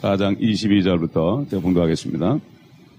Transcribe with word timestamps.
4장 0.00 0.40
22절부터 0.40 1.50
제가 1.50 1.60
봉독하겠습니다. 1.60 2.38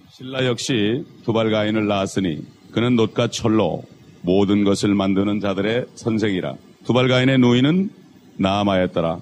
신라 0.09 0.45
역시 0.45 1.05
두발가인을 1.23 1.87
낳았으니 1.87 2.43
그는 2.71 2.95
놋과 2.95 3.29
철로 3.29 3.83
모든 4.21 4.65
것을 4.65 4.93
만드는 4.93 5.39
자들의 5.39 5.85
선생이라. 5.95 6.55
두발가인의 6.85 7.39
노인은 7.39 7.89
나아마였더라. 8.37 9.19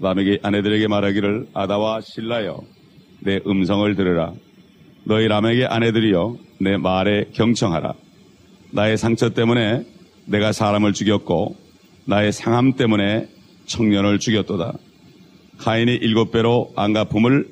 람에게 0.00 0.40
아내들에게 0.42 0.88
말하기를 0.88 1.48
아다와 1.54 2.00
신라여 2.00 2.60
내 3.20 3.40
음성을 3.46 3.94
들으라. 3.94 4.32
너희 5.04 5.28
람에게 5.28 5.64
아내들이여 5.64 6.36
내 6.60 6.76
말에 6.76 7.26
경청하라. 7.32 7.94
나의 8.72 8.98
상처 8.98 9.30
때문에 9.30 9.86
내가 10.26 10.50
사람을 10.50 10.92
죽였고 10.92 11.56
나의 12.04 12.32
상함 12.32 12.72
때문에 12.72 13.28
청년을 13.66 14.18
죽였도다. 14.18 14.74
카인이 15.58 15.92
일곱 15.94 16.32
배로 16.32 16.72
안가품을 16.76 17.46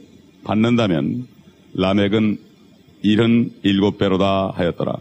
받는다면 0.44 1.26
라멕은 1.74 2.38
일흔 3.02 3.50
일곱 3.62 3.98
배로다 3.98 4.52
하였더라. 4.54 4.96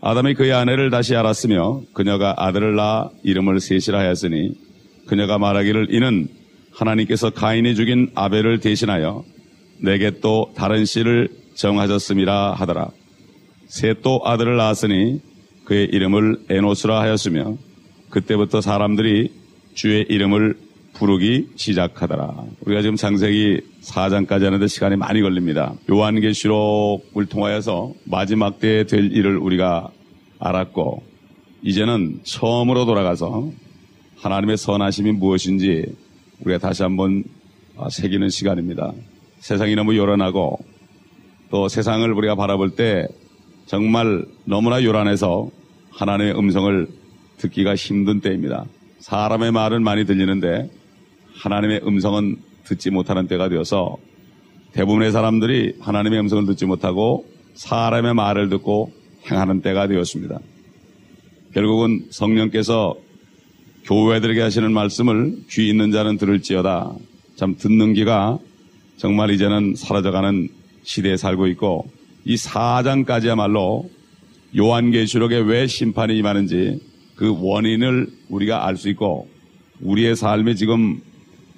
아담이 0.00 0.34
그의 0.34 0.52
아내를 0.52 0.90
다시 0.90 1.14
알았으며 1.14 1.82
그녀가 1.92 2.34
아들을 2.36 2.74
낳아 2.74 3.10
이름을 3.22 3.60
셋이라 3.60 3.98
하였으니 3.98 4.52
그녀가 5.06 5.38
말하기를 5.38 5.94
이는 5.94 6.28
하나님께서 6.72 7.30
카인이 7.30 7.74
죽인 7.74 8.10
아벨을 8.14 8.58
대신하여 8.60 9.24
내게 9.80 10.20
또 10.20 10.52
다른 10.56 10.84
씨를 10.84 11.28
정하셨음이라 11.54 12.54
하더라. 12.54 12.90
셋또 13.66 14.22
아들을 14.24 14.56
낳았으니 14.56 15.20
그의 15.64 15.86
이름을 15.86 16.46
에노스라 16.50 17.00
하였으며 17.00 17.56
그때부터 18.10 18.60
사람들이 18.60 19.32
주의 19.74 20.04
이름을 20.08 20.56
부르기 21.02 21.48
시작하더라. 21.56 22.44
우리가 22.60 22.80
지금 22.80 22.94
창세기 22.94 23.60
4장까지 23.82 24.44
하는데 24.44 24.64
시간이 24.68 24.94
많이 24.94 25.20
걸립니다. 25.20 25.74
요한계시록을 25.90 27.26
통하여서 27.28 27.92
마지막 28.04 28.60
때에 28.60 28.84
될 28.84 29.10
일을 29.10 29.36
우리가 29.36 29.90
알았고 30.38 31.02
이제는 31.62 32.20
처음으로 32.22 32.84
돌아가서 32.86 33.50
하나님의 34.18 34.56
선하심이 34.56 35.10
무엇인지 35.10 35.92
우리가 36.44 36.58
다시 36.58 36.84
한번 36.84 37.24
새기는 37.90 38.28
시간입니다. 38.28 38.92
세상이 39.40 39.74
너무 39.74 39.96
요란하고 39.96 40.60
또 41.50 41.66
세상을 41.66 42.12
우리가 42.12 42.36
바라볼 42.36 42.76
때 42.76 43.08
정말 43.66 44.24
너무나 44.44 44.84
요란해서 44.84 45.50
하나님의 45.90 46.38
음성을 46.38 46.86
듣기가 47.38 47.74
힘든 47.74 48.20
때입니다. 48.20 48.66
사람의 49.00 49.50
말은 49.50 49.82
많이 49.82 50.04
들리는데 50.04 50.70
하나님의 51.42 51.80
음성은 51.84 52.36
듣지 52.64 52.90
못하는 52.90 53.26
때가 53.26 53.48
되어서 53.48 53.96
대부분의 54.72 55.10
사람들이 55.10 55.74
하나님의 55.80 56.20
음성을 56.20 56.46
듣지 56.46 56.66
못하고 56.66 57.26
사람의 57.54 58.14
말을 58.14 58.48
듣고 58.48 58.92
행하는 59.28 59.60
때가 59.60 59.88
되었습니다. 59.88 60.38
결국은 61.52 62.06
성령께서 62.10 62.94
교회들에게 63.84 64.40
하시는 64.40 64.72
말씀을 64.72 65.36
귀 65.50 65.68
있는 65.68 65.90
자는 65.90 66.16
들을지어다. 66.16 66.92
참 67.34 67.56
듣는 67.56 67.94
귀가 67.94 68.38
정말 68.96 69.30
이제는 69.30 69.74
사라져가는 69.74 70.48
시대에 70.84 71.16
살고 71.16 71.48
있고 71.48 71.90
이 72.24 72.36
4장까지야말로 72.36 73.88
요한계시록에 74.56 75.38
왜 75.38 75.66
심판이 75.66 76.16
임하는지 76.16 76.80
그 77.16 77.36
원인을 77.36 78.06
우리가 78.28 78.66
알 78.66 78.76
수 78.76 78.88
있고 78.90 79.28
우리의 79.80 80.14
삶에 80.14 80.54
지금 80.54 81.00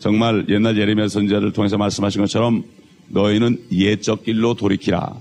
정말 0.05 0.45
옛날 0.51 0.77
예레미야 0.77 1.09
선지자를 1.09 1.55
통해서 1.55 1.79
말씀하신 1.79 2.21
것처럼 2.21 2.63
너희는 3.09 3.59
예적 3.73 4.25
길로 4.25 4.53
돌이키라. 4.53 5.15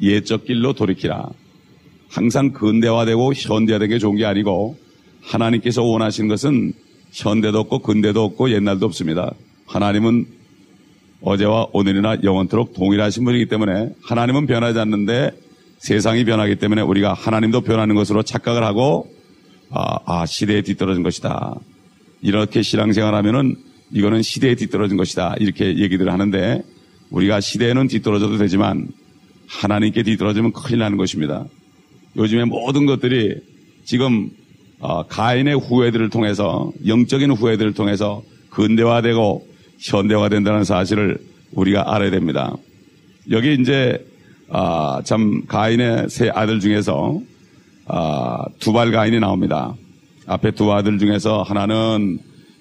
예적 0.00 0.46
길로 0.46 0.72
돌이키라. 0.72 1.28
항상 2.08 2.54
근대화되고 2.54 3.34
현대화된 3.34 3.90
게 3.90 3.98
좋은 3.98 4.16
게 4.16 4.24
아니고 4.24 4.78
하나님께서 5.20 5.82
원하시는 5.82 6.30
것은 6.30 6.72
현대도 7.12 7.58
없고 7.58 7.80
근대도 7.80 8.24
없고 8.24 8.52
옛날도 8.52 8.86
없습니다. 8.86 9.34
하나님은 9.66 10.24
어제와 11.20 11.66
오늘이나 11.74 12.16
영원토록 12.22 12.72
동일하신 12.72 13.22
분이기 13.22 13.48
때문에 13.48 13.90
하나님은 14.02 14.46
변하지 14.46 14.78
않는데 14.78 15.32
세상이 15.76 16.24
변하기 16.24 16.56
때문에 16.56 16.80
우리가 16.80 17.12
하나님도 17.12 17.60
변하는 17.60 17.94
것으로 17.94 18.22
착각을 18.22 18.64
하고 18.64 19.12
아, 19.68 19.98
아 20.06 20.24
시대에 20.24 20.62
뒤떨어진 20.62 21.02
것이다. 21.02 21.56
이렇게 22.22 22.62
신앙생활하면은 22.62 23.75
이거는 23.92 24.22
시대에 24.22 24.54
뒤떨어진 24.54 24.96
것이다. 24.96 25.36
이렇게 25.38 25.78
얘기들을 25.78 26.12
하는데 26.12 26.62
우리가 27.10 27.40
시대에는 27.40 27.88
뒤떨어져도 27.88 28.38
되지만 28.38 28.88
하나님께 29.46 30.02
뒤떨어지면 30.02 30.52
큰일 30.52 30.80
나는 30.80 30.96
것입니다. 30.96 31.46
요즘에 32.16 32.44
모든 32.44 32.86
것들이 32.86 33.36
지금 33.84 34.30
어, 34.78 35.06
가인의 35.06 35.58
후회들을 35.58 36.10
통해서 36.10 36.72
영적인 36.86 37.30
후회들을 37.30 37.74
통해서 37.74 38.22
근대화되고 38.50 39.46
현대화된다는 39.78 40.64
사실을 40.64 41.18
우리가 41.52 41.94
알아야 41.94 42.10
됩니다. 42.10 42.56
여기 43.30 43.54
이제 43.54 44.04
아, 44.48 45.00
참 45.04 45.44
가인의 45.46 46.08
세 46.08 46.30
아들 46.30 46.60
중에서 46.60 47.20
아, 47.86 48.44
두발 48.58 48.90
가인이 48.90 49.20
나옵니다. 49.20 49.74
앞에 50.26 50.52
두 50.52 50.72
아들 50.72 50.98
중에서 50.98 51.42
하나는 51.42 52.18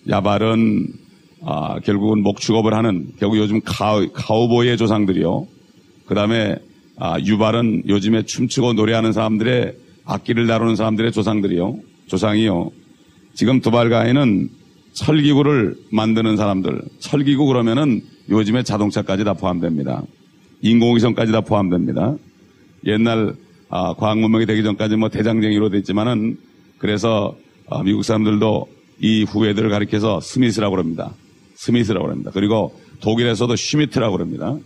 야발은 0.08 1.05
아, 1.46 1.80
결국은 1.80 2.24
목축업을 2.24 2.74
하는 2.74 3.08
결국 3.20 3.38
요즘 3.38 3.62
카우, 3.64 4.08
카우보이의 4.12 4.78
조상들이요. 4.78 5.48
그 6.08 6.16
다음에 6.16 6.56
아, 6.98 7.20
유발은 7.20 7.84
요즘에 7.88 8.24
춤추고 8.24 8.74
노래하는 8.74 9.14
사람들의 9.14 9.76
악기를 10.06 10.48
다루는 10.48 10.76
사람들의 10.76 11.12
조상들이요. 11.12 11.78
조상이요. 12.08 12.72
지금 13.36 13.62
두발가에는 13.62 14.50
철기구를 14.94 15.76
만드는 15.92 16.36
사람들. 16.36 16.82
철기구 17.00 17.46
그러면은 17.46 18.02
요즘에 18.30 18.64
자동차까지 18.64 19.24
다 19.24 19.34
포함됩니다. 19.34 20.02
인공위성까지 20.62 21.32
다 21.32 21.42
포함됩니다. 21.42 22.16
옛날 22.86 23.36
아, 23.70 23.94
과학 23.94 24.20
문명이 24.20 24.48
되기 24.48 24.64
전까지 24.64 24.96
뭐 24.96 25.10
대장쟁이로 25.10 25.70
됐지만은 25.70 26.38
그래서 26.80 27.36
아, 27.70 27.84
미국 27.84 28.04
사람들도 28.04 28.68
이 29.02 29.24
후배들을 29.24 29.70
가리켜서 29.70 30.20
스미스라고 30.22 30.76
그럽니다. 30.76 31.14
스미스라고 31.56 32.10
합니다. 32.10 32.32
그리고 32.34 32.80
독일에서도 33.02 33.56
슈미트라고 33.56 34.18
그럽니다. 34.18 34.58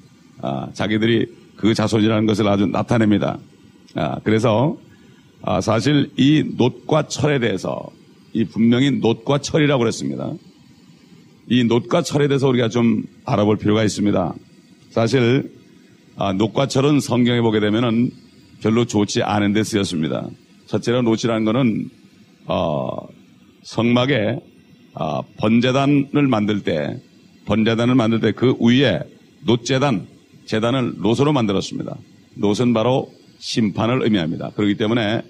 아, 0.41 0.69
자기들이 0.73 1.27
그 1.55 1.73
자손이라는 1.73 2.25
것을 2.25 2.47
아주 2.47 2.65
나타냅니다. 2.65 3.39
아, 3.95 4.19
그래서 4.23 4.77
아, 5.41 5.61
사실 5.61 6.11
이 6.17 6.43
놋과 6.57 7.07
철에 7.07 7.39
대해서 7.39 7.89
이 8.33 8.45
분명히 8.45 8.91
놋과 8.91 9.39
철이라고 9.39 9.79
그랬습니다. 9.79 10.33
이 11.47 11.63
놋과 11.63 12.01
철에 12.01 12.27
대해서 12.27 12.47
우리가 12.47 12.69
좀 12.69 13.03
알아볼 13.25 13.57
필요가 13.57 13.83
있습니다. 13.83 14.33
사실 14.91 15.51
아, 16.17 16.33
놋과 16.33 16.67
철은 16.67 16.99
성경에 16.99 17.41
보게 17.41 17.59
되면은 17.59 18.11
별로 18.61 18.85
좋지 18.85 19.23
않은 19.23 19.53
데 19.53 19.63
쓰였습니다. 19.63 20.27
첫째로 20.67 21.01
놋이라는 21.01 21.45
것은 21.45 21.89
어, 22.45 23.07
성막에 23.63 24.39
어, 24.93 25.21
번제단을 25.37 26.27
만들 26.27 26.61
때 26.61 26.99
번제단을 27.45 27.95
만들 27.95 28.19
때 28.19 28.31
그 28.31 28.55
위에 28.59 28.99
놋재단 29.45 30.07
재단을 30.45 30.93
놋으로 30.97 31.33
만들었습니다. 31.33 31.95
놋은 32.35 32.73
바로 32.73 33.11
심판을 33.39 34.03
의미합니다. 34.03 34.51
그렇기 34.55 34.75
때문에 34.75 35.21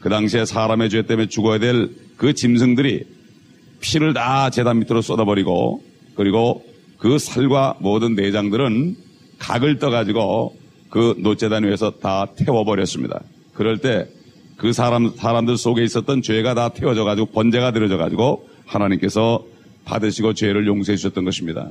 그 0.00 0.08
당시에 0.08 0.44
사람의 0.44 0.90
죄 0.90 1.02
때문에 1.02 1.28
죽어야 1.28 1.58
될 1.58 1.90
그 2.16 2.32
짐승들이 2.32 3.04
피를 3.80 4.14
다 4.14 4.48
재단 4.50 4.78
밑으로 4.78 5.02
쏟아버리고 5.02 5.82
그리고 6.14 6.64
그 6.98 7.18
살과 7.18 7.76
모든 7.80 8.14
내장들은 8.14 8.96
각을 9.38 9.78
떠가지고 9.78 10.56
그 10.90 11.16
노재단 11.18 11.64
위에서 11.64 11.90
다 11.98 12.26
태워버렸습니다. 12.36 13.20
그럴 13.52 13.78
때 13.78 14.06
그 14.56 14.72
사람, 14.72 15.10
사람들 15.16 15.56
속에 15.56 15.82
있었던 15.82 16.22
죄가 16.22 16.54
다 16.54 16.68
태워져가지고 16.68 17.26
번제가 17.32 17.72
들어져가지고 17.72 18.48
하나님께서 18.66 19.44
받으시고 19.84 20.34
죄를 20.34 20.66
용서해 20.66 20.96
주셨던 20.96 21.24
것입니다. 21.24 21.70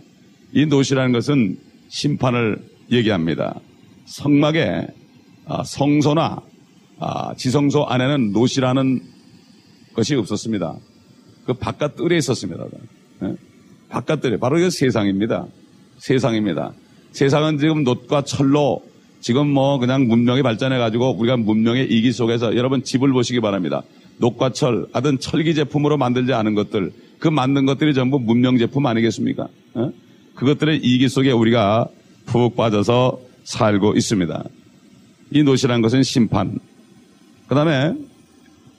이 0.53 0.65
노시라는 0.65 1.11
것은 1.11 1.57
심판을 1.89 2.59
얘기합니다. 2.91 3.59
성막에 4.05 4.87
아, 5.45 5.63
성소나 5.63 6.41
아, 6.99 7.33
지성소 7.35 7.85
안에는 7.85 8.31
노시라는 8.31 9.01
것이 9.93 10.15
없었습니다. 10.15 10.75
그 11.45 11.53
바깥 11.53 11.95
뜰에 11.95 12.17
있었습니다. 12.17 12.65
네? 13.19 13.35
바깥 13.89 14.21
뜰에 14.21 14.37
바로 14.37 14.57
이게 14.57 14.69
세상입니다. 14.69 15.45
세상입니다. 15.97 16.73
세상은 17.11 17.57
지금 17.57 17.83
놋과 17.83 18.23
철로 18.23 18.83
지금 19.21 19.47
뭐 19.47 19.77
그냥 19.77 20.07
문명이 20.07 20.41
발전해 20.41 20.77
가지고 20.77 21.11
우리가 21.11 21.37
문명의 21.37 21.85
이기 21.89 22.11
속에서 22.11 22.55
여러분 22.55 22.83
집을 22.83 23.11
보시기 23.11 23.39
바랍니다. 23.39 23.83
녹과 24.17 24.51
철, 24.51 24.85
하든 24.93 25.19
철기 25.19 25.55
제품으로 25.55 25.97
만들지 25.97 26.33
않은 26.33 26.55
것들, 26.55 26.91
그 27.19 27.27
만든 27.27 27.65
것들이 27.65 27.93
전부 27.93 28.19
문명 28.19 28.57
제품 28.57 28.85
아니겠습니까? 28.85 29.47
어? 29.75 29.91
그것들의 30.35 30.77
이기 30.83 31.07
속에 31.09 31.31
우리가 31.31 31.87
푹 32.25 32.55
빠져서 32.55 33.19
살고 33.43 33.95
있습니다. 33.95 34.43
이 35.31 35.43
노시라는 35.43 35.81
것은 35.81 36.03
심판. 36.03 36.59
그 37.47 37.55
다음에, 37.55 37.93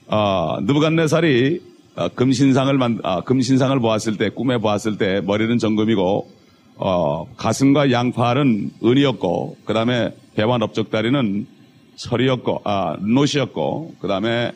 아, 0.09 0.59
느부갓네살이 0.63 1.75
아, 1.97 2.09
금신상을 2.09 2.77
만, 2.77 2.99
아, 3.05 3.21
금신상을 3.21 3.79
보았을 3.79 4.17
때, 4.17 4.29
꿈에 4.29 4.59
보았을 4.59 4.99
때, 4.99 5.21
머리는 5.25 5.59
정금이고, 5.59 6.29
어, 6.77 7.35
가슴과 7.37 7.93
양팔은 7.93 8.73
은이었고, 8.85 9.59
그 9.65 9.73
다음에 9.75 10.13
배와 10.35 10.59
넓적다리는 10.59 11.47
철이었고, 11.95 12.63
아, 12.65 12.97
노시였고, 13.01 13.95
그 14.01 14.09
다음에, 14.09 14.53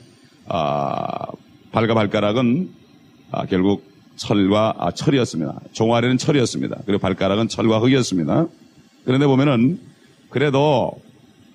아, 0.49 1.27
발과 1.73 1.95
발가락은, 1.95 2.71
아, 3.31 3.47
결국 3.47 3.85
철과, 4.17 4.75
아, 4.79 4.91
철이었습니다. 4.91 5.61
종아리는 5.73 6.17
철이었습니다. 6.17 6.79
그리고 6.87 7.01
발가락은 7.01 7.49
철과 7.49 7.79
흙이었습니다. 7.79 8.49
그런데 9.05 9.27
보면은, 9.27 9.79
그래도 10.31 10.93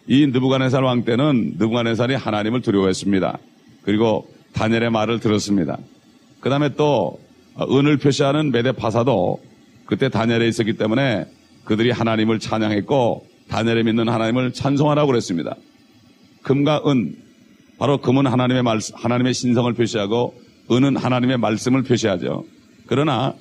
이 0.08 0.28
느부갓네살 0.28 0.84
왕 0.84 1.06
때는 1.06 1.56
느부갓네살이 1.58 2.16
하나님을 2.16 2.62
두려워했습니다. 2.62 3.38
그리고 3.84 4.28
다니엘의 4.54 4.92
말을 4.92 5.20
들었습니다. 5.20 5.78
그 6.40 6.50
다음에 6.50 6.76
또 6.76 7.20
은을 7.60 7.98
표시하는 7.98 8.52
메데파사도 8.52 9.42
그때 9.86 10.10
다니엘에 10.10 10.48
있었기 10.48 10.74
때문에 10.74 11.26
그들이 11.66 11.92
하나님을 11.92 12.40
찬양했고 12.40 13.26
다니엘에 13.48 13.84
믿는 13.84 14.10
하나님을 14.10 14.54
찬송하라고 14.54 15.08
그랬습니다. 15.08 15.56
금과 16.42 16.84
은 16.88 17.16
바로 17.78 18.00
금은 18.00 18.28
하나님의 18.28 18.64
말 18.64 18.80
하나님의 18.94 19.34
신성을 19.34 19.72
표시하고 19.74 20.36
은은 20.72 20.96
하나님의 20.98 21.38
말씀을 21.38 21.84
표시하죠. 21.84 22.46
그러나 22.88 23.34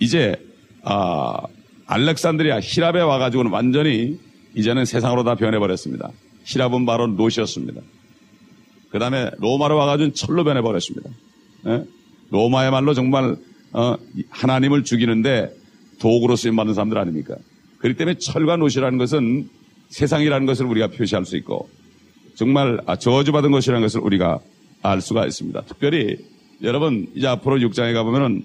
이제 0.00 0.36
아, 0.82 1.38
알렉산드리아 1.86 2.60
히랍에 2.60 3.00
와가지고는 3.00 3.50
완전히 3.50 4.18
이제는 4.54 4.84
세상으로 4.84 5.24
다 5.24 5.34
변해버렸습니다. 5.34 6.10
히랍은 6.44 6.86
바로 6.86 7.06
노시였습니다. 7.06 7.80
그 8.90 8.98
다음에 8.98 9.30
로마로 9.38 9.76
와가지고 9.76 10.12
철로 10.14 10.44
변해버렸습니다. 10.44 11.10
예? 11.66 11.84
로마의 12.30 12.70
말로 12.70 12.94
정말 12.94 13.36
어, 13.72 13.96
하나님을 14.30 14.84
죽이는데 14.84 15.52
도구로 16.00 16.36
쓰임받는 16.36 16.74
사람들 16.74 16.96
아닙니까? 16.98 17.36
그렇기 17.78 17.98
때문에 17.98 18.18
철과 18.18 18.56
노시라는 18.56 18.98
것은 18.98 19.48
세상이라는 19.90 20.46
것을 20.46 20.66
우리가 20.66 20.88
표시할 20.88 21.24
수 21.24 21.36
있고 21.36 21.68
정말 22.36 22.80
아, 22.86 22.96
저주받은 22.96 23.50
것이라는 23.50 23.82
것을 23.82 24.00
우리가 24.00 24.38
알 24.82 25.00
수가 25.00 25.26
있습니다. 25.26 25.62
특별히 25.62 26.18
여러분 26.62 27.08
이제 27.14 27.26
앞으로 27.26 27.56
6장에 27.56 27.92
가보면은 27.94 28.44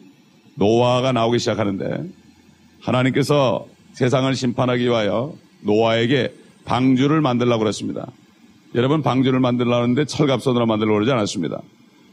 노아가 0.55 1.11
나오기 1.11 1.39
시작하는데 1.39 2.09
하나님께서 2.81 3.67
세상을 3.93 4.33
심판하기 4.33 4.83
위하여 4.83 5.33
노아에게 5.61 6.33
방주를 6.65 7.21
만들라고 7.21 7.59
그랬습니다. 7.59 8.07
여러분 8.75 9.01
방주를 9.01 9.39
만들려는데 9.39 10.05
철갑선으로 10.05 10.65
만들려고 10.65 10.95
그러지 10.95 11.11
않았습니다. 11.11 11.61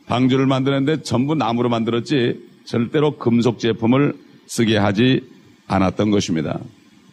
방주를 0.07 0.47
만드는데 0.47 1.03
전부 1.03 1.35
나무로 1.35 1.69
만들었지 1.69 2.41
절대로 2.65 3.17
금속 3.19 3.61
제품을 3.61 4.15
쓰게 4.47 4.77
하지 4.77 5.23
않았던 5.69 6.11
것입니다. 6.11 6.59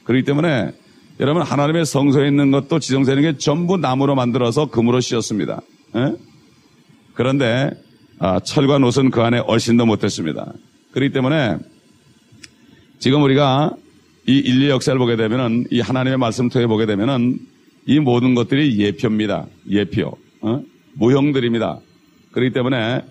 그렇기 0.05 0.25
때문에 0.25 0.73
여러분 1.19 1.41
하나님의 1.41 1.85
성소에 1.85 2.27
있는 2.27 2.51
것도 2.51 2.79
지성소에 2.79 3.15
있는 3.15 3.31
게 3.31 3.37
전부 3.37 3.77
나무로 3.77 4.15
만들어서 4.15 4.69
금으로 4.69 4.99
씌었습니다. 4.99 5.61
에? 5.95 6.15
그런데 7.13 7.71
아, 8.19 8.39
철과 8.39 8.79
노은 8.79 9.11
그 9.11 9.21
안에 9.21 9.39
얼씬도 9.39 9.85
못했습니다. 9.85 10.53
그렇기 10.91 11.13
때문에 11.13 11.57
지금 12.99 13.23
우리가 13.23 13.75
이 14.27 14.39
인류 14.39 14.69
역사를 14.69 14.97
보게 14.97 15.15
되면은 15.15 15.67
이 15.71 15.79
하나님의 15.79 16.17
말씀 16.17 16.49
통해 16.49 16.67
보게 16.67 16.85
되면은 16.85 17.39
이 17.85 17.99
모든 17.99 18.35
것들이 18.35 18.77
예표입니다. 18.79 19.45
예표, 19.69 20.17
어? 20.41 20.61
모형들입니다. 20.95 21.79
그렇기 22.31 22.51
때문에 22.53 23.01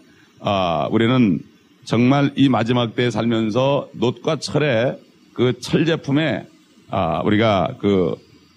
아, 0.40 0.88
우리는 0.90 1.40
정말 1.84 2.32
이 2.36 2.48
마지막 2.48 2.94
때에 2.94 3.10
살면서 3.10 3.88
놋과 3.94 4.36
철의 4.36 4.98
그 5.32 5.52
철 5.60 5.84
제품에 5.84 6.46
아, 6.90 7.22
우리가 7.24 7.76
그 7.80 8.14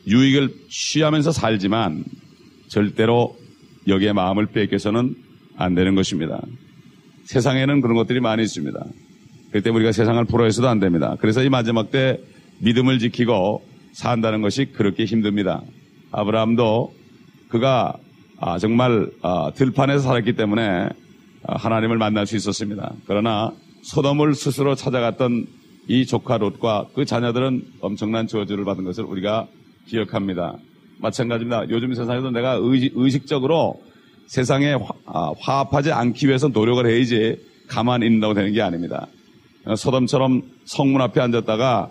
유익을 0.07 0.50
취하면서 0.69 1.31
살지만 1.31 2.03
절대로 2.68 3.35
여기에 3.88 4.13
마음을 4.13 4.47
뺏겨서는 4.47 5.15
안 5.57 5.75
되는 5.75 5.95
것입니다. 5.95 6.41
세상에는 7.25 7.81
그런 7.81 7.95
것들이 7.95 8.19
많이 8.19 8.44
있습니다. 8.44 8.85
때문에 9.51 9.71
우리가 9.71 9.91
세상을 9.91 10.24
포로해서도 10.25 10.68
안 10.68 10.79
됩니다. 10.79 11.15
그래서 11.19 11.44
이 11.44 11.50
마지막 11.50 11.91
때 11.91 12.19
믿음을 12.59 13.00
지키고 13.00 13.65
산다는 13.94 14.41
것이 14.41 14.65
그렇게 14.65 15.06
힘듭니다. 15.06 15.62
아브라함도 16.12 16.94
그가 17.50 17.97
아, 18.39 18.59
정말 18.59 19.09
아, 19.23 19.51
들판에서 19.56 20.00
살았기 20.03 20.33
때문에 20.33 20.89
아, 21.47 21.56
하나님을 21.56 21.97
만날 21.97 22.27
수 22.27 22.35
있었습니다. 22.35 22.94
그러나 23.07 23.51
소돔을 23.83 24.35
스스로 24.35 24.75
찾아갔던 24.75 25.47
이 25.88 26.06
조카 26.06 26.38
롯과 26.38 26.88
그 26.94 27.06
자녀들은 27.06 27.63
엄청난 27.81 28.28
저주를 28.28 28.66
받은 28.66 28.84
것을 28.84 29.06
우리가 29.06 29.48
기억합니다. 29.88 30.57
마찬가지입니다. 31.00 31.69
요즘 31.69 31.94
세상에도 31.94 32.31
내가 32.31 32.60
의식, 32.60 33.28
적으로 33.28 33.81
세상에 34.28 34.74
화, 35.06 35.34
합하지 35.39 35.92
않기 35.92 36.28
위해서 36.28 36.50
노력을 36.50 36.86
해야지 36.86 37.38
가만히 37.68 38.06
있는다고 38.07 38.34
되는 38.34 38.51
게 38.51 38.62
아닙니다. 38.62 39.07
소돔처럼 39.75 40.44
성문 40.66 41.01
앞에 41.01 41.22
앉았다가 41.22 41.90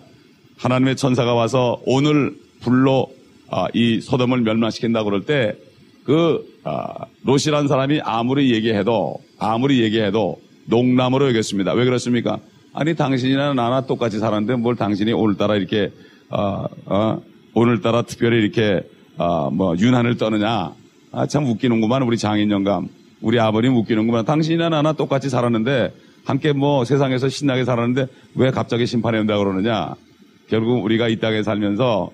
하나님의 0.57 0.95
천사가 0.95 1.33
와서 1.33 1.81
오늘 1.85 2.35
불로 2.61 3.07
아, 3.49 3.67
이 3.73 4.01
소돔을 4.01 4.41
멸망시킨다 4.41 5.03
그럴 5.03 5.23
때그 5.25 6.59
아, 6.63 7.05
롯이라는 7.23 7.67
사람이 7.67 8.01
아무리 8.03 8.53
얘기해도 8.53 9.17
아무리 9.39 9.81
얘기해도 9.83 10.39
농담으로 10.65 11.29
여겼습니다. 11.29 11.73
왜 11.73 11.85
그렇습니까? 11.85 12.39
아니 12.79 12.93
당신이나 12.93 13.55
나나 13.55 13.81
똑같이 13.81 14.19
살았는데 14.19 14.57
뭘 14.57 14.75
당신이 14.75 15.11
오늘따라 15.11 15.55
이렇게 15.55 15.91
어, 16.29 16.65
어, 16.85 17.19
오늘따라 17.55 18.03
특별히 18.03 18.37
이렇게 18.37 18.83
어, 19.17 19.49
뭐 19.49 19.75
윤한을 19.75 20.17
떠느냐? 20.17 20.73
아, 21.11 21.25
참 21.25 21.47
웃기는구만 21.47 22.03
우리 22.03 22.19
장인 22.19 22.51
영감. 22.51 22.87
우리 23.19 23.39
아버님 23.39 23.75
웃기는구만. 23.77 24.25
당신이나 24.25 24.69
나나 24.69 24.93
똑같이 24.93 25.27
살았는데 25.27 25.91
함께 26.23 26.53
뭐 26.53 26.85
세상에서 26.85 27.29
신나게 27.29 27.65
살았는데 27.65 28.05
왜 28.35 28.51
갑자기 28.51 28.85
심판해 28.85 29.17
온다 29.17 29.39
그러느냐? 29.39 29.95
결국 30.47 30.83
우리가 30.85 31.07
이 31.07 31.19
땅에 31.19 31.41
살면서 31.41 32.11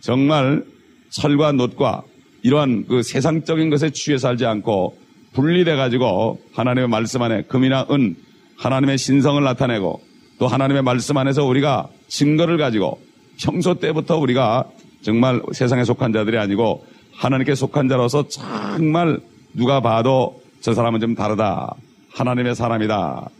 정말 0.00 0.64
철과 1.10 1.52
놋과 1.52 2.04
이러한 2.42 2.86
그 2.88 3.02
세상적인 3.02 3.68
것에 3.68 3.90
취해 3.90 4.16
살지 4.16 4.46
않고 4.46 4.96
분리돼 5.34 5.76
가지고 5.76 6.40
하나님의 6.54 6.88
말씀 6.88 7.20
안에 7.20 7.42
금이나 7.42 7.86
은 7.90 8.16
하나님의 8.56 8.96
신성을 8.96 9.42
나타내고 9.42 10.05
또 10.38 10.46
하나님의 10.46 10.82
말씀 10.82 11.16
안에서 11.16 11.44
우리가 11.44 11.88
증거를 12.08 12.58
가지고 12.58 13.00
평소 13.40 13.74
때부터 13.74 14.18
우리가 14.18 14.68
정말 15.02 15.40
세상에 15.52 15.84
속한 15.84 16.12
자들이 16.12 16.38
아니고 16.38 16.84
하나님께 17.14 17.54
속한 17.54 17.88
자로서 17.88 18.28
정말 18.28 19.20
누가 19.54 19.80
봐도 19.80 20.42
저 20.60 20.74
사람은 20.74 21.00
좀 21.00 21.14
다르다. 21.14 21.74
하나님의 22.12 22.54
사람이다. 22.54 23.30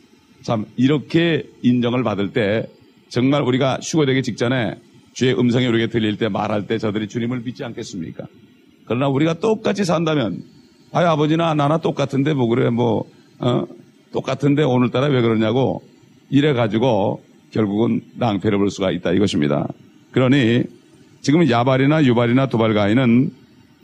참 0.43 0.67
이렇게 0.77 1.45
인정을 1.63 2.03
받을 2.03 2.33
때 2.33 2.67
정말 3.09 3.43
우리가 3.43 3.79
휴거되기 3.83 4.23
직전에 4.23 4.77
주의 5.13 5.39
음성이 5.39 5.67
우리에게 5.67 5.91
들릴 5.91 6.19
때 6.19 6.29
말할 6.29 6.67
때 6.67 6.79
저들이 6.79 7.09
주님을 7.09 7.41
믿지 7.41 7.65
않겠습니까? 7.65 8.27
그러나 8.85 9.09
우리가 9.09 9.35
똑같이 9.35 9.85
산다면 9.85 10.43
아유 10.93 11.07
아버지나 11.09 11.55
나나 11.55 11.79
똑같은데 11.79 12.35
뭐 12.35 12.47
그래 12.49 12.71
뭐 12.71 13.05
어? 13.39 13.65
똑같은데 14.13 14.63
오늘따라 14.63 15.09
왜 15.09 15.21
그러냐고 15.21 15.83
이래 16.31 16.53
가지고 16.53 17.23
결국은 17.51 18.03
낭패를 18.17 18.59
볼 18.59 18.71
수가 18.71 18.91
있다 18.91 19.13
이것입니다. 19.13 19.69
그러니 20.13 20.65
지금 21.21 21.49
야발이나 21.49 22.05
유발이나 22.05 22.49
두발가인은 22.49 23.33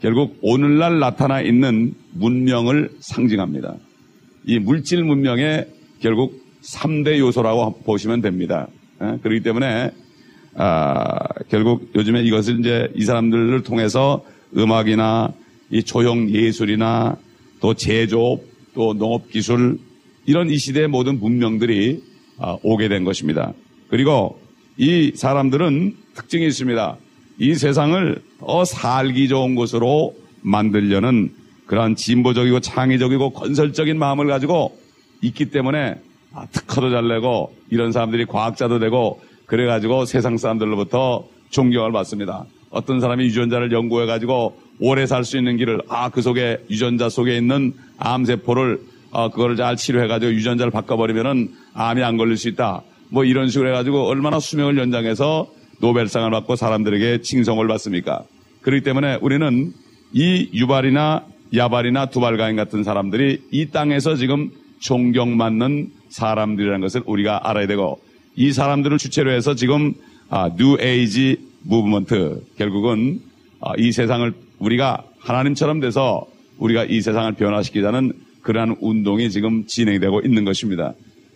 결국 0.01 0.37
오늘날 0.41 0.99
나타나 0.99 1.41
있는 1.41 1.93
문명을 2.13 2.91
상징합니다. 2.99 3.75
이 4.45 4.59
물질 4.59 5.03
문명의 5.03 5.67
결국 5.99 6.41
3대 6.61 7.19
요소라고 7.19 7.83
보시면 7.83 8.21
됩니다. 8.21 8.67
예? 9.01 9.17
그렇기 9.21 9.41
때문에 9.43 9.91
아, 10.55 11.27
결국 11.49 11.91
요즘에 11.95 12.21
이것을 12.23 12.59
이제 12.59 12.91
이 12.95 13.03
사람들을 13.03 13.63
통해서 13.63 14.23
음악이나 14.55 15.33
이 15.71 15.83
조형 15.83 16.29
예술이나 16.29 17.17
또 17.59 17.73
제조업 17.73 18.41
또 18.73 18.93
농업 18.93 19.29
기술 19.29 19.79
이런 20.25 20.49
이 20.49 20.57
시대의 20.57 20.87
모든 20.87 21.19
문명들이 21.19 22.01
아, 22.01 22.12
오게 22.63 22.87
된 22.87 23.03
것입니다. 23.03 23.53
그리고 23.89 24.39
이 24.77 25.11
사람들은 25.15 25.95
특징이 26.15 26.45
있습니다. 26.47 26.97
이 27.39 27.55
세상을 27.55 28.21
더 28.39 28.65
살기 28.65 29.27
좋은 29.27 29.55
곳으로 29.55 30.15
만들려는 30.41 31.31
그러한 31.65 31.95
진보적이고 31.95 32.59
창의적이고 32.59 33.31
건설적인 33.31 33.97
마음을 33.97 34.27
가지고 34.27 34.77
있기 35.21 35.45
때문에 35.51 35.95
아, 36.33 36.45
특허도 36.51 36.89
잘 36.91 37.07
내고 37.07 37.55
이런 37.69 37.91
사람들이 37.91 38.25
과학자도 38.25 38.79
되고 38.79 39.21
그래가지고 39.45 40.05
세상 40.05 40.37
사람들로부터 40.37 41.25
존경을 41.51 41.91
받습니다. 41.91 42.45
어떤 42.71 42.99
사람이 42.99 43.23
유전자를 43.25 43.71
연구해가지고 43.71 44.57
오래 44.79 45.05
살 45.05 45.23
수 45.23 45.37
있는 45.37 45.57
길을 45.57 45.81
아 45.87 46.09
그 46.09 46.21
속에 46.23 46.57
유전자 46.71 47.07
속에 47.07 47.37
있는 47.37 47.73
암세포를 47.99 48.79
어, 49.11 49.29
그거를 49.29 49.55
잘 49.55 49.75
치료해가지고 49.75 50.33
유전자를 50.33 50.71
바꿔버리면은 50.71 51.51
암이 51.73 52.03
안 52.03 52.17
걸릴 52.17 52.37
수 52.37 52.49
있다. 52.49 52.83
뭐 53.09 53.23
이런 53.25 53.49
식으로 53.49 53.69
해가지고 53.69 54.07
얼마나 54.07 54.39
수명을 54.39 54.77
연장해서 54.77 55.47
노벨상을 55.81 56.29
받고 56.31 56.55
사람들에게 56.55 57.21
칭송을 57.21 57.67
받습니까? 57.67 58.23
그렇기 58.61 58.83
때문에 58.83 59.19
우리는 59.21 59.71
이 60.13 60.49
유발이나 60.53 61.25
야발이나 61.55 62.07
두발가인 62.07 62.55
같은 62.55 62.83
사람들이 62.83 63.41
이 63.51 63.67
땅에서 63.67 64.15
지금 64.15 64.51
존경받는 64.79 65.91
사람들이라는 66.09 66.81
것을 66.81 67.03
우리가 67.05 67.49
알아야 67.49 67.67
되고 67.67 68.01
이 68.35 68.51
사람들을 68.51 68.97
주체로 68.97 69.31
해서 69.31 69.55
지금 69.55 69.93
아, 70.29 70.49
New 70.55 70.77
Age 70.79 71.37
Movement 71.63 72.43
결국은 72.57 73.19
아, 73.61 73.73
이 73.77 73.91
세상을 73.91 74.33
우리가 74.59 75.03
하나님처럼 75.19 75.79
돼서 75.79 76.25
우리가 76.57 76.85
이 76.85 77.01
세상을 77.01 77.33
변화시키자는 77.33 78.13
그러한 78.41 78.77
운동이 78.81 79.29
지금 79.29 79.65
진행되고 79.65 80.21
있는 80.21 80.43
것입니다. 80.45 80.93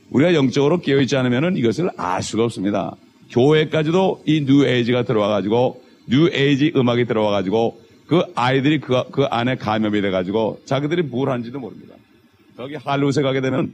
우리가 0.10 0.34
영적으로 0.34 0.80
깨어있지 0.80 1.16
않으면 1.18 1.58
이것을 1.58 1.90
알 1.98 2.24
수가 2.24 2.44
없습니다. 2.46 2.96
교회까지도 3.32 4.24
이 4.26 4.46
뉴 4.46 4.66
에이지가 4.66 5.04
들어와가지고 5.04 5.82
뉴 6.10 6.30
에이지 6.32 6.74
음악이 6.76 7.06
들어와가지고 7.06 7.82
그 8.08 8.24
아이들이 8.36 8.80
그, 8.80 9.04
그 9.12 9.26
안에 9.26 9.56
감염이 9.56 10.02
돼가지고 10.02 10.62
자기들이 10.66 11.04
뭘 11.04 11.30
하는지도 11.30 11.60
모릅니다. 11.60 11.96
저기 12.56 12.76
할리우드에 12.76 13.22
가게 13.22 13.42
되면 13.42 13.74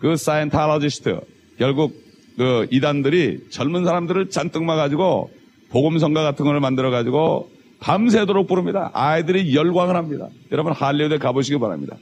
그 0.00 0.16
Scientologist 0.16 1.20
결국 1.58 1.94
그 2.36 2.66
이단들이 2.70 3.46
젊은 3.50 3.84
사람들을 3.84 4.30
잔뜩 4.30 4.64
모아가지고 4.64 5.30
복음성가 5.70 6.22
같은 6.22 6.44
걸 6.44 6.58
만들어가지고 6.60 7.50
밤새도록 7.80 8.48
부릅니다. 8.48 8.90
아이들이 8.92 9.54
열광을 9.54 9.94
합니다. 9.94 10.28
여러분 10.50 10.72
할리우드에 10.72 11.18
가보시기 11.18 11.58
바랍니다. 11.58 11.96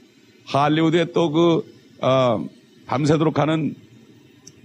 할리우드에 0.45 1.11
또 1.13 1.31
그, 1.31 1.63
어, 2.01 2.43
밤새도록 2.87 3.37
하는 3.37 3.75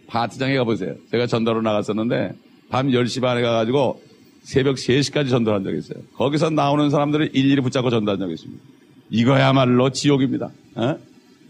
파티장에 0.07 0.57
가보세요. 0.57 0.95
제가 1.11 1.27
전도하러 1.27 1.61
나갔었는데 1.63 2.33
밤 2.71 2.89
10시 2.89 3.21
반에 3.21 3.43
가가지고 3.43 4.01
새벽 4.43 4.77
3시까지 4.77 5.29
전도한 5.29 5.63
적이 5.63 5.79
있어요. 5.79 6.03
거기서 6.15 6.51
나오는 6.51 6.89
사람들을 6.91 7.31
일일이 7.35 7.61
붙잡고 7.61 7.91
전도한 7.91 8.19
적이 8.19 8.35
있습니다. 8.35 8.63
이거야말로 9.11 9.91
지옥입니다. 9.91 10.51
어? 10.77 10.99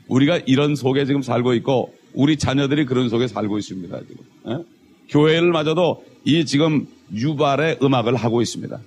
우리가 0.08 0.38
이런 0.46 0.74
속에 0.74 1.04
지금 1.04 1.22
살고 1.22 1.54
있고 1.54 1.94
우리 2.12 2.36
자녀들이 2.36 2.86
그런 2.86 3.08
속에 3.08 3.28
살고 3.28 3.58
있습니다. 3.58 4.00
지금. 4.00 4.24
어? 4.44 4.64
교회를 5.08 5.52
마저도 5.52 6.04
이 6.24 6.44
지금 6.44 6.86
유발의 7.14 7.78
음악을 7.82 8.16
하고 8.16 8.42
있습니다. 8.42 8.78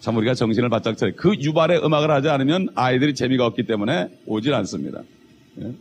참 0.00 0.16
우리가 0.16 0.34
정신을 0.34 0.68
바짝 0.68 0.96
차려. 0.96 1.12
그 1.16 1.34
유발의 1.34 1.84
음악을 1.84 2.10
하지 2.10 2.28
않으면 2.28 2.68
아이들이 2.74 3.14
재미가 3.14 3.46
없기 3.46 3.64
때문에 3.66 4.08
오질 4.26 4.52
않습니다. 4.54 5.02
예? 5.62 5.72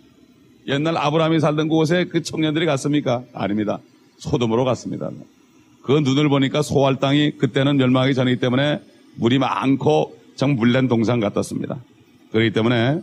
옛날 0.68 0.98
아브라함이 0.98 1.40
살던 1.40 1.68
곳에 1.68 2.06
그 2.06 2.22
청년들이 2.22 2.66
갔습니까? 2.66 3.24
아닙니다. 3.34 3.80
소돔으로 4.18 4.64
갔습니다. 4.66 5.10
그 5.82 5.92
눈을 5.92 6.30
보니까 6.30 6.62
소할 6.62 7.00
땅이 7.00 7.38
그때는 7.38 7.78
멸망하기 7.78 8.14
전이기 8.14 8.40
때문에 8.40 8.80
물이 9.16 9.40
많고 9.40 10.18
정 10.36 10.56
물랜 10.56 10.88
동상 10.88 11.20
같았습니다. 11.20 11.84
그렇기 12.32 12.52
때문에 12.52 13.02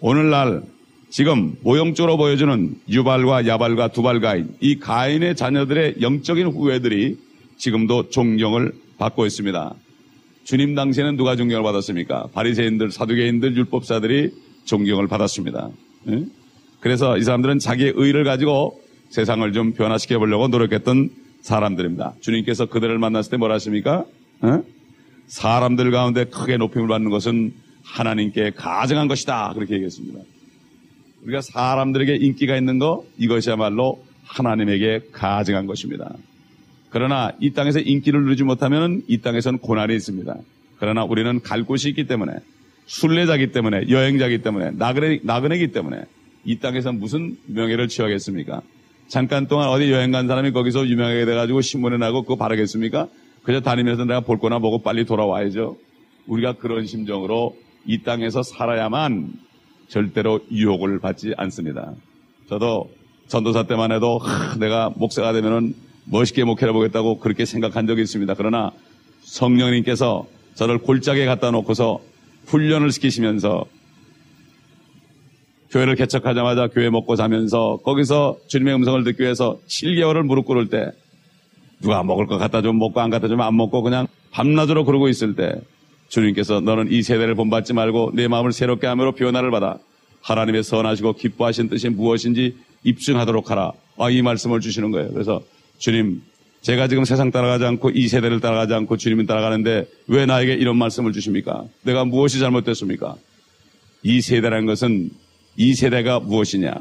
오늘날 0.00 0.62
지금 1.10 1.56
모형적으로 1.62 2.18
보여주는 2.18 2.76
유발과 2.88 3.46
야발과 3.46 3.88
두발가인 3.88 4.54
이 4.60 4.78
가인의 4.78 5.36
자녀들의 5.36 5.96
영적인 6.02 6.48
후예들이 6.48 7.18
지금도 7.56 8.10
존경을 8.10 8.72
받고 8.98 9.24
있습니다. 9.24 9.74
주님 10.44 10.74
당시에는 10.74 11.16
누가 11.16 11.34
존경을 11.34 11.62
받았습니까? 11.62 12.28
바리새인들, 12.32 12.90
사두개인들, 12.90 13.56
율법사들이 13.56 14.32
존경을 14.64 15.08
받았습니다. 15.08 15.70
예? 16.08 16.24
그래서 16.80 17.18
이 17.18 17.22
사람들은 17.22 17.58
자기의 17.58 17.92
의를 17.96 18.24
가지고 18.24 18.80
세상을 19.10 19.52
좀 19.52 19.72
변화시켜 19.72 20.18
보려고 20.18 20.48
노력했던 20.48 21.10
사람들입니다. 21.40 22.14
주님께서 22.20 22.66
그들을 22.66 22.98
만났을 22.98 23.32
때 23.32 23.36
뭐라 23.36 23.54
하십니까? 23.54 24.04
어? 24.42 24.62
사람들 25.26 25.90
가운데 25.90 26.24
크게 26.24 26.56
높임을 26.56 26.88
받는 26.88 27.10
것은 27.10 27.52
하나님께 27.84 28.52
가증한 28.56 29.08
것이다. 29.08 29.52
그렇게 29.54 29.74
얘기했습니다. 29.74 30.20
우리가 31.24 31.40
사람들에게 31.40 32.16
인기가 32.16 32.56
있는 32.56 32.78
거 32.78 33.04
이것이야말로 33.18 34.04
하나님에게 34.24 35.08
가증한 35.12 35.66
것입니다. 35.66 36.10
그러나 36.90 37.32
이 37.40 37.52
땅에서 37.52 37.80
인기를 37.80 38.22
누리지 38.24 38.44
못하면 38.44 39.02
이 39.08 39.18
땅에서는 39.18 39.58
고난이 39.58 39.94
있습니다. 39.94 40.36
그러나 40.78 41.04
우리는 41.04 41.40
갈 41.40 41.64
곳이 41.64 41.88
있기 41.90 42.06
때문에 42.06 42.32
순례자기 42.86 43.52
때문에 43.52 43.88
여행자기 43.90 44.42
때문에 44.42 44.70
나그네, 44.72 45.20
나그네기 45.22 45.72
때문에 45.72 46.04
이 46.48 46.58
땅에서 46.60 46.92
무슨 46.92 47.36
명예를 47.44 47.88
취하겠습니까? 47.88 48.62
잠깐 49.06 49.48
동안 49.48 49.68
어디 49.68 49.92
여행 49.92 50.10
간 50.12 50.26
사람이 50.26 50.52
거기서 50.52 50.88
유명하게 50.88 51.26
돼가지고 51.26 51.60
신문에 51.60 51.98
나고 51.98 52.22
그거 52.22 52.36
바라겠습니까? 52.36 53.06
그저 53.42 53.60
다니면서 53.60 54.06
내가 54.06 54.20
볼 54.20 54.38
거나 54.38 54.58
보고 54.58 54.78
빨리 54.78 55.04
돌아와야죠. 55.04 55.76
우리가 56.26 56.54
그런 56.54 56.86
심정으로 56.86 57.54
이 57.84 58.02
땅에서 58.02 58.42
살아야만 58.42 59.30
절대로 59.88 60.40
유혹을 60.50 61.00
받지 61.00 61.34
않습니다. 61.36 61.92
저도 62.48 62.88
전도사 63.26 63.64
때만 63.64 63.92
해도 63.92 64.16
하, 64.16 64.56
내가 64.56 64.90
목사가 64.96 65.34
되면은 65.34 65.74
멋있게 66.06 66.44
목회를 66.44 66.72
보겠다고 66.72 67.18
그렇게 67.18 67.44
생각한 67.44 67.86
적이 67.86 68.00
있습니다. 68.00 68.32
그러나 68.38 68.72
성령님께서 69.20 70.26
저를 70.54 70.78
골짜기에 70.78 71.26
갖다 71.26 71.50
놓고서 71.50 72.00
훈련을 72.46 72.90
시키시면서 72.90 73.66
교회를 75.70 75.96
개척하자마자 75.96 76.68
교회 76.68 76.88
먹고 76.90 77.16
자면서 77.16 77.78
거기서 77.84 78.38
주님의 78.48 78.74
음성을 78.76 79.04
듣기 79.04 79.22
위해서 79.22 79.58
7개월을 79.68 80.22
무릎 80.22 80.46
꿇을 80.46 80.68
때 80.68 80.90
누가 81.80 82.02
먹을 82.02 82.26
것 82.26 82.38
갖다 82.38 82.62
좀 82.62 82.78
먹고 82.78 83.00
안 83.00 83.10
갖다 83.10 83.28
좀 83.28 83.40
안 83.40 83.56
먹고 83.56 83.82
그냥 83.82 84.06
밤낮으로 84.30 84.84
그러고 84.84 85.08
있을 85.08 85.34
때 85.34 85.54
주님께서 86.08 86.60
너는 86.60 86.90
이 86.90 87.02
세대를 87.02 87.34
본받지 87.34 87.74
말고 87.74 88.12
내 88.14 88.28
마음을 88.28 88.52
새롭게 88.52 88.86
함으로 88.86 89.12
변화를 89.12 89.50
받아 89.50 89.78
하나님의 90.22 90.62
선하시고 90.62 91.14
기뻐하신 91.14 91.68
뜻이 91.68 91.88
무엇인지 91.90 92.56
입증하도록 92.84 93.50
하라. 93.50 93.72
아, 93.98 94.10
이 94.10 94.22
말씀을 94.22 94.60
주시는 94.60 94.90
거예요. 94.90 95.10
그래서 95.12 95.42
주님, 95.78 96.22
제가 96.62 96.88
지금 96.88 97.04
세상 97.04 97.30
따라가지 97.30 97.64
않고 97.64 97.90
이 97.90 98.08
세대를 98.08 98.40
따라가지 98.40 98.74
않고 98.74 98.96
주님을 98.96 99.26
따라가는데 99.26 99.86
왜 100.08 100.26
나에게 100.26 100.54
이런 100.54 100.76
말씀을 100.76 101.12
주십니까? 101.12 101.64
내가 101.82 102.04
무엇이 102.04 102.38
잘못됐습니까? 102.40 103.16
이 104.02 104.20
세대라는 104.20 104.66
것은 104.66 105.10
이 105.58 105.74
세대가 105.74 106.20
무엇이냐? 106.20 106.72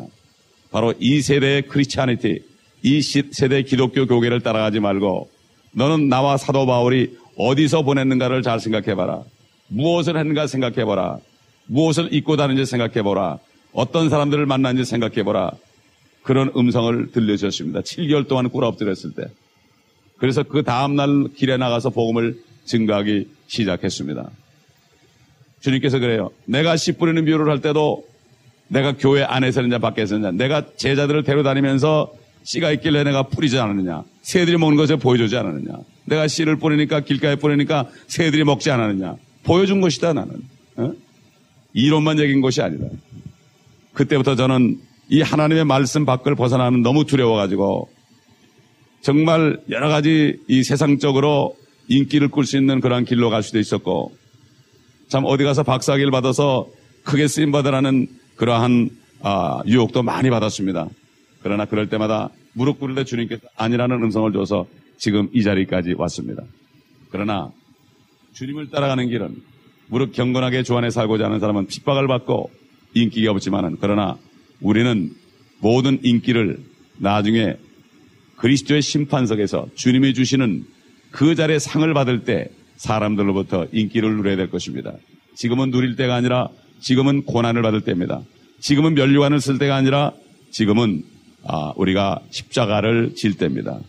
바로 0.69 0.93
이 1.00 1.22
세대의 1.22 1.63
크리스찬니티, 1.63 2.43
이 2.84 3.01
세대의 3.01 3.65
기독교 3.65 4.05
교계를 4.05 4.41
따라가지 4.41 4.79
말고 4.79 5.29
너는 5.72 6.10
나와 6.10 6.38
사도 6.38 6.67
바울이 6.67 7.17
어디서 7.38 7.81
보냈는가를 7.81 8.43
잘 8.43 8.60
생각해봐라. 8.60 9.24
무엇을 9.69 10.17
했는가 10.17 10.46
생각해봐라. 10.46 11.17
무엇을 11.65 12.13
입고 12.13 12.38
다니는지 12.38 12.69
생각해보라. 12.69 13.39
어떤 13.74 14.10
사람들을 14.10 14.46
만났는지 14.46 14.89
생각해보라. 14.89 15.51
그런 16.22 16.51
음성을 16.55 17.12
들려주셨습니다. 17.12 17.81
7개월 17.81 18.27
동안 18.27 18.50
꿇어 18.50 18.67
엎드렸을 18.67 19.13
때. 19.13 19.25
그래서 20.17 20.43
그 20.43 20.62
다음날 20.62 21.29
길에 21.36 21.57
나가서 21.57 21.89
복음을 21.89 22.38
증거하기 22.65 23.27
시작했습니다. 23.48 24.29
주님께서 25.62 26.00
그래요. 26.00 26.29
내가 26.46 26.77
씨 26.77 26.91
뿌리는 26.91 27.24
비유를 27.25 27.50
할 27.50 27.62
때도 27.62 28.06
내가 28.67 28.93
교회 28.97 29.24
안에서 29.24 29.62
있느냐 29.62 29.79
밖에서 29.79 30.15
있느냐. 30.15 30.31
내가 30.31 30.63
제자들을 30.75 31.24
데려다니면서 31.24 32.13
씨가 32.43 32.71
있길래 32.74 33.03
내가 33.03 33.24
뿌리지 33.24 33.57
않았느냐. 33.59 34.03
새들이 34.21 34.57
먹는 34.57 34.77
것을 34.77 34.97
보여주지 34.97 35.36
않았느냐. 35.38 35.79
내가 36.05 36.27
씨를 36.27 36.57
뿌리니까 36.57 37.01
길가에 37.01 37.36
뿌리니까 37.36 37.89
새들이 38.07 38.43
먹지 38.43 38.71
않았느냐. 38.71 39.15
보여준 39.43 39.81
것이다 39.81 40.13
나는. 40.13 40.41
어? 40.77 40.93
이론만 41.74 42.19
얘기인 42.19 42.41
것이 42.41 42.62
아니다. 42.62 42.86
그때부터 43.93 44.36
저는 44.36 44.79
이 45.09 45.21
하나님의 45.21 45.65
말씀 45.65 46.05
밖을 46.05 46.36
벗어나는 46.36 46.81
너무 46.81 47.05
두려워가지고 47.05 47.89
정말 49.01 49.59
여러 49.69 49.89
가지 49.89 50.39
이 50.47 50.63
세상적으로 50.63 51.55
인기를 51.88 52.29
끌수 52.29 52.57
있는 52.57 52.81
그러한 52.81 53.05
길로 53.05 53.29
갈 53.29 53.43
수도 53.43 53.59
있었고 53.59 54.12
참 55.07 55.24
어디 55.25 55.43
가서 55.43 55.63
박사학위를 55.63 56.12
받아서 56.12 56.67
크게 57.03 57.27
쓰임 57.27 57.51
받으라는 57.51 58.07
그러한 58.38 58.89
아, 59.22 59.62
유혹도 59.65 60.03
많이 60.03 60.29
받았습니다. 60.29 60.88
그러나 61.41 61.65
그럴 61.65 61.89
때마다 61.89 62.29
무릎 62.53 62.79
꿇을 62.79 62.96
때 62.96 63.03
주님께서 63.03 63.41
아니라는 63.56 64.01
음성을 64.03 64.32
줘서 64.32 64.67
지금 64.98 65.29
이 65.34 65.44
자리까지 65.44 65.94
왔습니다. 65.98 66.44
그러나 67.10 67.51
주님을 68.34 68.70
따라가는 68.70 69.10
길은 69.10 69.36
무릎 69.88 70.13
경건하게 70.13 70.63
주 70.63 70.75
안에 70.77 70.89
살고자 70.89 71.25
하는 71.25 71.39
사람은 71.39 71.67
핍박을 71.67 72.08
받고 72.08 72.51
인기가 72.94 73.32
없지만은 73.32 73.77
그러나 73.79 74.17
우리는 74.62 75.12
모든 75.60 76.00
인기를 76.03 76.60
나중에 76.98 77.58
그리스도의 78.38 78.82
심판석에서 78.82 79.70
주님이 79.75 80.13
주시는 80.13 80.65
그 81.12 81.36
자리에 81.36 81.60
상을 81.60 81.91
받을 81.94 82.24
때 82.24 82.50
사람들로부터 82.75 83.67
인기를 83.72 84.17
누려야 84.17 84.36
될 84.36 84.50
것입니다. 84.50 84.94
지금은 85.36 85.72
누릴 85.72 85.96
때가 85.96 86.15
아니라 86.15 86.50
지금은 86.79 87.24
고난을 87.24 87.62
받을 87.62 87.81
때입니다. 87.81 88.22
지금은 88.60 88.93
면류관을 88.96 89.39
쓸 89.39 89.57
때가 89.57 89.75
아니라 89.75 90.12
지금은 90.51 91.03
아, 91.46 91.74
우리가 91.75 92.19
십자가를 92.29 93.15
질 93.15 93.38
때입니다. 93.38 93.79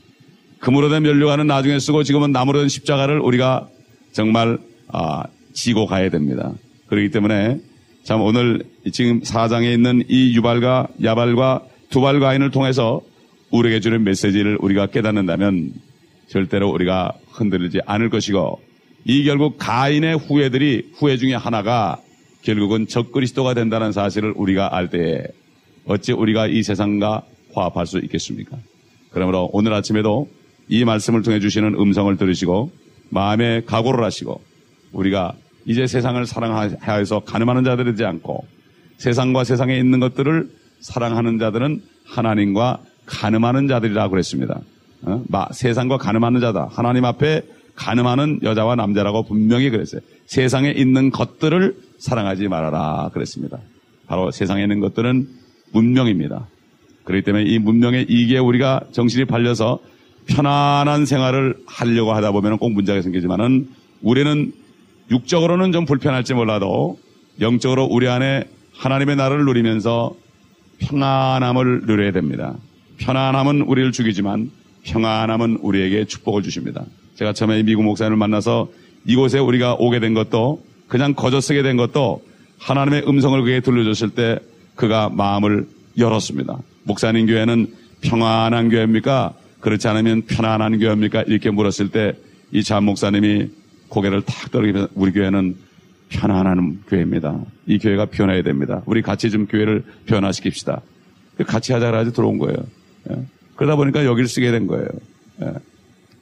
금으로 0.60 0.88
된 0.88 1.02
면류관은 1.02 1.46
나중에 1.46 1.78
쓰고 1.78 2.02
지금은 2.02 2.32
나무로 2.32 2.60
된 2.60 2.68
십자가를 2.68 3.20
우리가 3.20 3.68
정말 4.12 4.58
아, 4.88 5.24
지고 5.52 5.86
가야 5.86 6.10
됩니다. 6.10 6.52
그렇기 6.86 7.10
때문에 7.10 7.58
참 8.04 8.22
오늘 8.22 8.64
지금 8.92 9.22
사장에 9.22 9.72
있는 9.72 10.02
이 10.08 10.34
유발과 10.36 10.88
야발과 11.02 11.64
두발 11.90 12.20
가인을 12.20 12.50
통해서 12.50 13.00
우리에게 13.50 13.80
주는 13.80 14.02
메시지를 14.04 14.58
우리가 14.60 14.86
깨닫는다면 14.86 15.72
절대로 16.28 16.70
우리가 16.70 17.12
흔들리지 17.30 17.80
않을 17.86 18.10
것이고 18.10 18.60
이 19.04 19.24
결국 19.24 19.56
가인의 19.58 20.18
후예들이 20.18 20.92
후예 20.94 21.16
중에 21.16 21.34
하나가 21.34 22.00
결국은 22.42 22.86
적그리스도가 22.86 23.54
된다는 23.54 23.92
사실을 23.92 24.32
우리가 24.36 24.76
알 24.76 24.88
때에 24.90 25.24
어찌 25.86 26.12
우리가 26.12 26.46
이 26.46 26.62
세상과 26.62 27.22
화합할 27.54 27.86
수 27.86 27.98
있겠습니까? 27.98 28.56
그러므로 29.10 29.48
오늘 29.52 29.72
아침에도 29.72 30.28
이 30.68 30.84
말씀을 30.84 31.22
통해 31.22 31.40
주시는 31.40 31.74
음성을 31.74 32.14
들으시고 32.16 32.70
마음에 33.08 33.62
각오를 33.64 34.04
하시고 34.04 34.40
우리가 34.92 35.34
이제 35.64 35.86
세상을 35.86 36.24
사랑하여서 36.26 37.20
가늠하는 37.20 37.64
자들이 37.64 37.92
되지 37.92 38.04
않고 38.04 38.46
세상과 38.98 39.44
세상에 39.44 39.78
있는 39.78 40.00
것들을 40.00 40.48
사랑하는 40.80 41.38
자들은 41.38 41.82
하나님과 42.04 42.80
가늠하는 43.06 43.68
자들이라고 43.68 44.10
그랬습니다. 44.10 44.60
어? 45.02 45.22
마, 45.28 45.46
세상과 45.50 45.98
가늠하는 45.98 46.40
자다. 46.40 46.68
하나님 46.70 47.04
앞에 47.04 47.42
가늠하는 47.74 48.40
여자와 48.42 48.74
남자라고 48.74 49.24
분명히 49.24 49.70
그랬어요. 49.70 50.00
세상에 50.26 50.70
있는 50.70 51.10
것들을 51.10 51.76
사랑하지 51.98 52.48
말아라 52.48 53.10
그랬습니다. 53.12 53.58
바로 54.06 54.30
세상에 54.30 54.62
있는 54.62 54.80
것들은 54.80 55.28
문명입니다. 55.72 56.46
그렇기 57.04 57.24
때문에 57.24 57.44
이 57.44 57.58
문명의 57.58 58.06
이기에 58.08 58.38
우리가 58.38 58.82
정신이 58.92 59.24
팔려서 59.26 59.80
편안한 60.26 61.06
생활을 61.06 61.56
하려고 61.66 62.12
하다 62.12 62.32
보면 62.32 62.58
꼭 62.58 62.72
문제가 62.72 63.00
생기지만은 63.02 63.68
우리는 64.02 64.52
육적으로는 65.10 65.72
좀 65.72 65.86
불편할지 65.86 66.34
몰라도 66.34 66.98
영적으로 67.40 67.84
우리 67.84 68.08
안에 68.08 68.44
하나님의 68.74 69.16
나라를 69.16 69.44
누리면서 69.44 70.14
평안함을 70.78 71.82
누려야 71.86 72.12
됩니다. 72.12 72.56
편안함은 72.98 73.62
우리를 73.62 73.90
죽이지만 73.92 74.50
평안함은 74.84 75.58
우리에게 75.62 76.04
축복을 76.04 76.42
주십니다. 76.42 76.84
제가 77.14 77.32
처음에 77.32 77.62
미국 77.62 77.84
목사님을 77.84 78.16
만나서 78.16 78.68
이곳에 79.06 79.38
우리가 79.38 79.74
오게 79.74 80.00
된 80.00 80.14
것도 80.14 80.62
그냥 80.88 81.14
거저 81.14 81.40
쓰게 81.40 81.62
된 81.62 81.76
것도 81.76 82.22
하나님의 82.58 83.04
음성을 83.06 83.40
그에게 83.42 83.60
들려줬을 83.60 84.10
때 84.10 84.38
그가 84.74 85.08
마음을 85.10 85.66
열었습니다. 85.96 86.58
목사님 86.84 87.26
교회는 87.26 87.66
평안한 88.00 88.68
교회입니까? 88.70 89.34
그렇지 89.60 89.88
않으면 89.88 90.22
편안한 90.22 90.78
교회입니까? 90.78 91.22
이렇게 91.22 91.50
물었을 91.50 91.90
때 91.90 92.14
이 92.52 92.62
참 92.62 92.84
목사님이 92.84 93.48
고개를 93.88 94.22
탁 94.22 94.50
떨어지면서 94.50 94.88
우리 94.94 95.12
교회는 95.12 95.56
편안한 96.08 96.82
교회입니다. 96.88 97.40
이 97.66 97.78
교회가 97.78 98.06
변해야 98.06 98.42
됩니다. 98.42 98.82
우리 98.86 99.02
같이 99.02 99.30
좀 99.30 99.46
교회를 99.46 99.84
변화시킵시다. 100.06 100.80
같이 101.46 101.72
하자 101.72 101.86
그래가지고 101.86 102.16
들어온 102.16 102.38
거예요. 102.38 102.56
예. 103.10 103.16
그러다 103.56 103.76
보니까 103.76 104.04
여기를 104.04 104.28
쓰게 104.28 104.50
된 104.50 104.66
거예요. 104.66 104.88
예. 105.42 105.52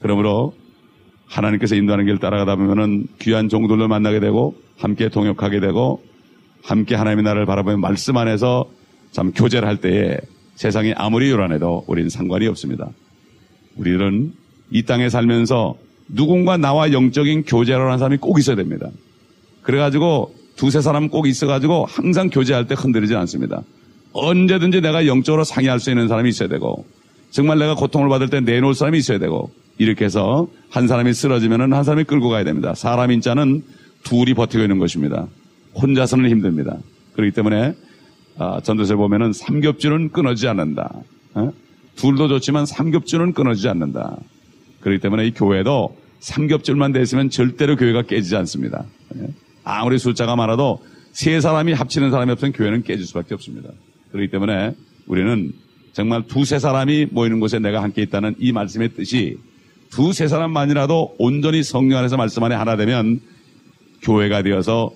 그러므로 0.01 0.55
하나님께서 1.27 1.75
인도하는 1.75 2.05
길을 2.05 2.19
따라가다 2.19 2.57
보면은 2.57 3.07
귀한 3.21 3.49
종들을 3.49 3.89
만나게 3.89 4.21
되고 4.21 4.55
함께 4.79 5.09
동역하게 5.09 5.61
되고 5.61 6.03
함께 6.63 6.95
하나님의 6.95 7.25
나라를 7.25 7.47
바라보며 7.47 7.77
말씀 7.79 8.17
안에서 8.17 8.69
참 9.13 9.33
교제를 9.33 9.67
할 9.67 9.79
때에 9.79 10.19
세상이 10.57 10.95
아무리 10.97 11.31
요란해도 11.31 11.85
우리는 11.87 12.09
상관이 12.09 12.47
없습니다. 12.49 12.89
우리들은 13.77 14.33
이 14.71 14.83
땅에 14.83 15.09
살면서 15.09 15.77
누군가 16.09 16.57
나와 16.57 16.93
영적인 16.93 17.45
교제를 17.45 17.85
하는 17.87 17.99
사람이 17.99 18.19
꼭 18.19 18.39
있어야 18.39 18.57
됩니다. 18.57 18.89
그래가지고 19.63 20.35
두세 20.57 20.81
사람 20.81 21.09
꼭 21.09 21.27
있어가지고 21.27 21.87
항상 21.87 22.31
교제할 22.31 22.67
때 22.67 22.75
흔들리지 22.77 23.15
않습니다. 23.15 23.63
언제든지 24.13 24.81
내가 24.81 25.07
영적으로 25.07 25.45
상의할 25.45 25.79
수 25.79 25.91
있는 25.91 26.09
사람이 26.09 26.29
있어야 26.31 26.49
되고 26.49 26.87
정말 27.31 27.59
내가 27.59 27.75
고통을 27.75 28.09
받을 28.09 28.31
때 28.31 28.41
내놓을 28.41 28.75
사람이 28.75 28.97
있어야 28.99 29.19
되고 29.19 29.51
이렇게 29.79 30.05
해서 30.05 30.49
한 30.71 30.89
사람이 30.89 31.13
쓰러지면 31.13 31.73
한 31.73 31.85
사람이 31.85 32.05
끌고 32.05 32.29
가야 32.29 32.45
됩니다. 32.45 32.75
사람 32.75 33.11
인자는 33.11 33.63
둘이 34.03 34.35
버티고 34.35 34.63
있는 34.63 34.79
것입니다. 34.79 35.27
혼자서는 35.75 36.31
힘듭니다. 36.31 36.79
그렇기 37.15 37.33
때문에 37.33 37.75
아, 38.39 38.61
전도서에 38.63 38.97
보면은 38.97 39.33
삼겹줄은 39.33 40.11
끊어지지 40.11 40.49
않는다. 40.49 40.93
어? 41.35 41.53
둘도 41.97 42.29
좋지만 42.29 42.67
삼겹줄은 42.67 43.33
끊어지지 43.33 43.69
않는다. 43.69 44.19
그렇기 44.81 45.01
때문에 45.01 45.27
이 45.27 45.31
교회도 45.33 45.97
삼겹줄만 46.21 46.93
돼 46.93 47.01
있으면 47.03 47.31
절대로 47.31 47.77
교회가 47.77 48.03
깨지지 48.03 48.37
않습니다. 48.37 48.85
예? 49.17 49.29
아무리 49.65 49.99
숫자가 49.99 50.37
많아도 50.37 50.83
세 51.13 51.41
사람이 51.41 51.73
합치는 51.73 52.11
사람이 52.11 52.33
없으면 52.33 52.53
교회는 52.53 52.83
깨질 52.83 53.07
수밖에 53.07 53.35
없습니다. 53.35 53.71
그렇기 54.13 54.31
때문에 54.31 54.75
우리는 55.07 55.53
정말 55.93 56.27
두세 56.27 56.59
사람이 56.59 57.07
모이는 57.11 57.41
곳에 57.41 57.59
내가 57.59 57.83
함께 57.83 58.03
있다는 58.03 58.35
이 58.39 58.53
말씀의 58.53 58.91
뜻이 58.91 59.39
두세 59.97 60.29
사람만이라도 60.29 61.17
온전히 61.19 61.63
성령 61.63 61.99
안에서 62.01 62.19
말씀 62.19 62.45
안에 62.45 62.55
하나 62.55 62.77
되면 62.77 63.19
교회가 64.03 64.43
되어서 64.43 64.91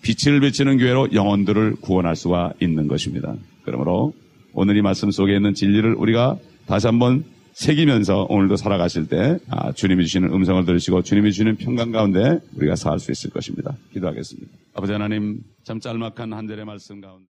빛을 0.00 0.40
비치는 0.40 0.78
교회로 0.78 1.12
영혼들을 1.12 1.76
구원할 1.82 2.16
수가 2.16 2.54
있는 2.58 2.88
것입니다. 2.88 3.34
그러므로 3.62 4.14
오늘 4.54 4.78
이 4.78 4.80
말씀 4.80 5.10
속에 5.10 5.36
있는 5.36 5.52
진리를 5.52 5.92
우리가 5.92 6.38
다시 6.64 6.86
한번 6.86 7.24
새기면서 7.52 8.26
오늘도 8.30 8.56
살아가실 8.56 9.08
때 9.08 9.38
아, 9.50 9.72
주님이 9.72 10.06
주시는 10.06 10.32
음성을 10.32 10.64
들으시고 10.64 11.02
주님이 11.02 11.30
주시는 11.32 11.56
평강 11.56 11.90
가운데 11.92 12.38
우리가 12.56 12.74
살 12.74 12.98
수 13.00 13.12
있을 13.12 13.28
것입니다. 13.28 13.76
기도하겠습니다. 13.92 14.50
아버지 14.72 14.92
하나님 14.92 15.40
참 15.62 15.78
짤막한 15.78 16.32
한 16.32 16.46
절의 16.48 16.64
말씀 16.64 17.02
가운데 17.02 17.26